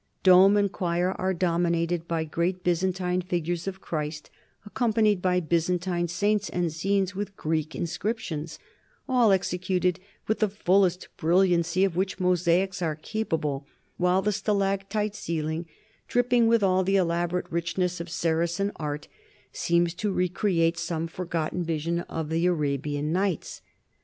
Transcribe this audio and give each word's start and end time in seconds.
Dome 0.23 0.57
and 0.57 0.71
choir 0.71 1.11
are 1.19 1.31
dominated 1.31 2.07
by 2.07 2.23
great 2.23 2.63
Byzantine 2.63 3.21
figures 3.21 3.67
of 3.67 3.81
Christ, 3.81 4.31
accompanied 4.65 5.21
by 5.21 5.39
Byzantine 5.39 6.07
saints 6.07 6.49
and 6.49 6.73
scenes 6.73 7.13
with 7.13 7.35
Greek 7.37 7.75
inscriptions, 7.75 8.57
all 9.07 9.31
executed 9.31 9.99
with 10.27 10.39
the 10.39 10.49
fullest 10.49 11.07
brilliancy 11.17 11.83
of 11.83 11.95
which 11.95 12.19
mosaics 12.19 12.81
are 12.81 12.95
capable, 12.95 13.67
while 13.97 14.23
the 14.23 14.31
stalactite 14.31 15.13
ceiling, 15.13 15.67
"dripping 16.07 16.47
with 16.47 16.63
all 16.63 16.83
the 16.83 16.95
elaborate 16.95 17.45
richness 17.51 17.99
of 17.99 18.09
Saracen 18.09 18.71
art," 18.77 19.07
seems 19.51 19.93
"to 19.93 20.11
re 20.11 20.27
create 20.27 20.79
some 20.79 21.05
forgotten 21.05 21.63
vision 21.63 21.99
of 22.09 22.29
the 22.29 22.47
Arabian 22.47 23.13
Nights. 23.13 23.61